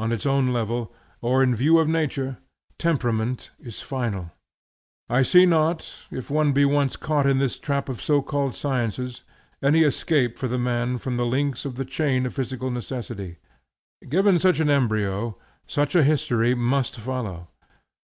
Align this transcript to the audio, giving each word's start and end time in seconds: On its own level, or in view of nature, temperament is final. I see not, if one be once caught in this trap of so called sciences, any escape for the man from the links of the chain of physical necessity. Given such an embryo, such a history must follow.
On 0.00 0.10
its 0.10 0.26
own 0.26 0.52
level, 0.52 0.92
or 1.20 1.40
in 1.40 1.54
view 1.54 1.78
of 1.78 1.86
nature, 1.86 2.38
temperament 2.76 3.52
is 3.60 3.80
final. 3.80 4.32
I 5.08 5.22
see 5.22 5.46
not, 5.46 6.02
if 6.10 6.28
one 6.28 6.50
be 6.50 6.64
once 6.64 6.96
caught 6.96 7.24
in 7.24 7.38
this 7.38 7.56
trap 7.60 7.88
of 7.88 8.02
so 8.02 8.20
called 8.20 8.56
sciences, 8.56 9.22
any 9.62 9.84
escape 9.84 10.40
for 10.40 10.48
the 10.48 10.58
man 10.58 10.98
from 10.98 11.18
the 11.18 11.24
links 11.24 11.64
of 11.64 11.76
the 11.76 11.84
chain 11.84 12.26
of 12.26 12.34
physical 12.34 12.72
necessity. 12.72 13.36
Given 14.08 14.40
such 14.40 14.58
an 14.58 14.70
embryo, 14.70 15.38
such 15.68 15.94
a 15.94 16.02
history 16.02 16.56
must 16.56 16.98
follow. 16.98 17.46